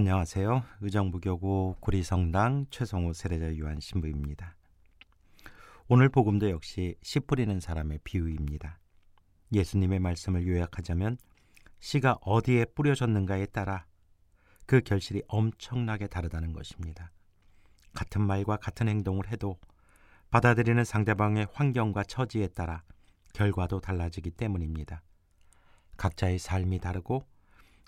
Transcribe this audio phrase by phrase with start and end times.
[0.00, 0.62] 안녕하세요.
[0.80, 4.56] 의정부교구 구리성당 최성호 세례자 유한 신부입니다.
[5.88, 8.78] 오늘 복음도 역시 씨 뿌리는 사람의 비유입니다.
[9.52, 11.18] 예수님의 말씀을 요약하자면
[11.80, 13.84] 씨가 어디에 뿌려졌는가에 따라
[14.64, 17.12] 그 결실이 엄청나게 다르다는 것입니다.
[17.92, 19.58] 같은 말과 같은 행동을 해도
[20.30, 22.84] 받아들이는 상대방의 환경과 처지에 따라
[23.34, 25.02] 결과도 달라지기 때문입니다.
[25.98, 27.26] 각자의 삶이 다르고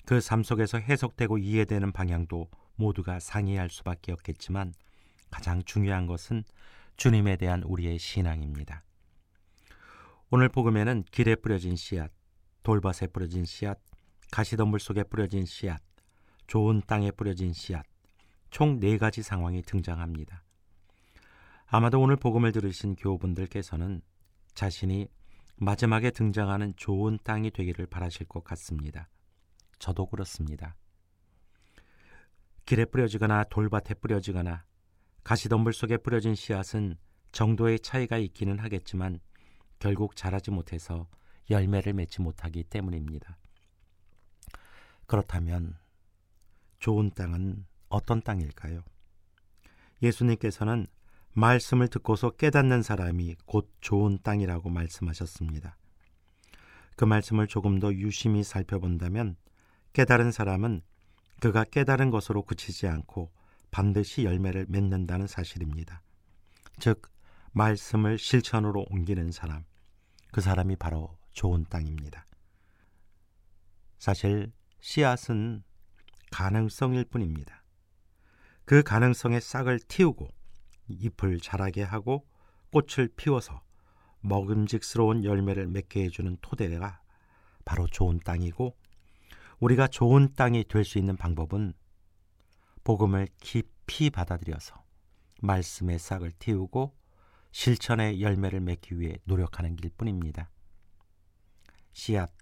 [0.05, 4.75] 그 삶 속에서 해석되고 이해되는 방향도 모두가 상이할 수밖에 없겠지만
[5.31, 6.45] 가장 중요한 것은
[6.97, 8.83] 주님에 대한 우리의 신앙입니다.
[10.31, 12.11] 오늘 복음에는 길에 뿌려진 씨앗,
[12.63, 13.79] 돌밭에 뿌려진 씨앗,
[14.31, 15.81] 가시덤불 속에 뿌려진 씨앗,
[16.47, 17.85] 좋은 땅에 뿌려진 씨앗,
[18.51, 20.43] 총 네 가지 상황이 등장합니다.
[21.67, 24.03] 아마도 오늘 복음을 들으신 교우분들께서는
[24.55, 25.09] 자신이
[25.57, 29.09] 마지막에 등장하는 좋은 땅이 되기를 바라실 것 같습니다.
[29.83, 30.77] 저도 그렇습니다.
[32.67, 34.65] 길에 뿌려지거나 돌밭에 뿌려지거나
[35.25, 36.97] 가시덤불 속에 뿌려진 씨앗은
[37.33, 39.19] 정도의 차이가 있기는 하겠지만
[39.81, 41.09] 결국 자라지 못해서
[41.51, 43.37] 열매를 맺지 못하기 때문입니다.
[45.07, 45.77] 그렇다면
[46.79, 48.85] 좋은 땅은 어떤 땅일까요?
[50.01, 50.87] 예수님께서는
[51.33, 55.77] 말씀을 듣고서 깨닫는 사람이 곧 좋은 땅이라고 말씀하셨습니다.
[56.95, 59.35] 그 말씀을 조금 더 유심히 살펴본다면
[59.93, 60.83] 깨달은 사람은
[61.41, 63.31] 그가 깨달은 것으로 그치지 않고
[63.71, 66.03] 반드시 열매를 맺는다는 사실입니다.
[66.79, 67.11] 즉,
[67.53, 69.65] 말씀을 실천으로 옮기는 사람,
[70.31, 72.27] 그 사람이 바로 좋은 땅입니다.
[73.99, 75.63] 사실 씨앗은
[76.31, 77.63] 가능성일 뿐입니다.
[78.65, 80.29] 그 가능성의 싹을 틔우고
[80.89, 82.27] 잎을 자라게 하고
[82.71, 83.63] 꽃을 피워서
[84.21, 87.03] 먹음직스러운 열매를 맺게 해주는 토대가
[87.65, 88.75] 바로 좋은 땅이고
[89.63, 91.73] 우리가 좋은 땅이 될 수 있는 방법은
[92.83, 94.83] 복음을 깊이 받아들여서
[95.41, 96.97] 말씀의 싹을 틔우고
[97.53, 100.51] 실천의 열매를 맺기 위해 노력하는 길뿐입니다.
[101.93, 102.33] 씨앗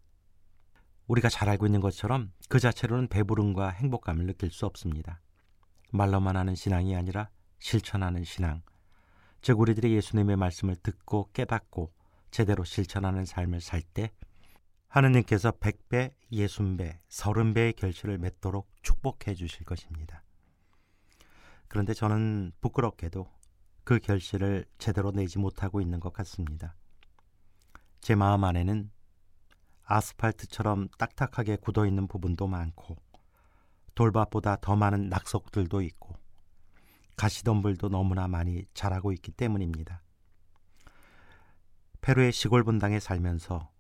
[1.08, 5.20] 우리가 잘 알고 있는 것처럼 그 자체로는 배부름과 행복감을 느낄 수 없습니다.
[5.92, 8.62] 말로만 하는 신앙이 아니라 실천하는 신앙,
[9.42, 11.92] 즉 우리들이 예수님의 말씀을 듣고 깨닫고
[12.30, 14.10] 제대로 실천하는 삶을 살 때
[14.90, 20.24] 하느님께서 100배, 60배, 30배의 결실을 맺도록 축복해 주실 것입니다.
[21.68, 23.30] 그런데 저는 부끄럽게도
[23.84, 26.74] 그 결실을 제대로 내지 못하고 있는 것 같습니다.
[28.00, 28.90] 제 마음 안에는
[29.84, 32.96] 아스팔트처럼 딱딱하게 굳어 있는 부분도 많고
[33.94, 36.16] 돌밭보다 더 많은 낙석들도 있고
[37.16, 40.02] 가시덤불도 너무나 많이 자라고 있기 때문입니다.
[42.00, 43.70] 페루의 시골 분당에 살면서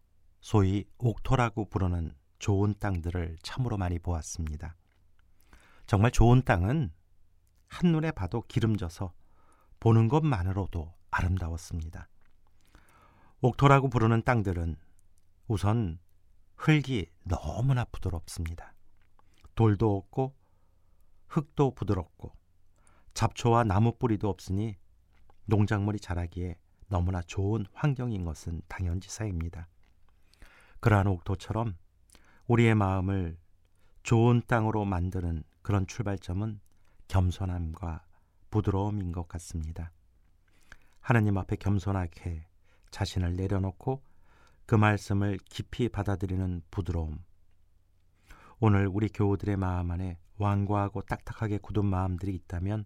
[0.40, 4.76] 소위 옥토라고 부르는 좋은 땅들을 참으로 많이 보았습니다.
[5.86, 6.92] 정말 좋은 땅은
[7.68, 9.12] 한눈에 봐도 기름져서
[9.80, 12.08] 보는 것만으로도 아름다웠습니다.
[13.42, 14.76] 옥토라고 부르는 땅들은
[15.48, 15.98] 우선
[16.56, 18.74] 흙이 너무나 부드럽습니다.
[19.54, 20.36] 돌도 없고
[21.26, 22.32] 흙도 부드럽고
[23.14, 24.76] 잡초와 나무 뿌리도 없으니
[25.46, 26.56] 농작물이 자라기에
[26.88, 29.68] 너무나 좋은 환경인 것은 당연지사입니다.
[30.80, 31.76] 그러한 옥토처럼
[32.46, 33.36] 우리의 마음을
[34.02, 36.60] 좋은 땅으로 만드는 그런 출발점은
[37.08, 38.04] 겸손함과
[38.50, 39.92] 부드러움인 것 같습니다.
[41.00, 42.46] 하나님 앞에 겸손하게
[42.90, 44.02] 자신을 내려놓고
[44.66, 47.18] 그 말씀을 깊이 받아들이는 부드러움.
[48.58, 52.84] 오늘 우리 교우들의 마음 안에 완고하고 딱딱하게 굳은 마음들이 있다면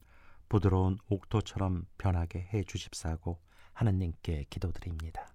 [0.48, 3.40] 부드러운 옥토처럼 변하게 해 주십사고
[3.72, 5.33] 하느님께 기도드립니다.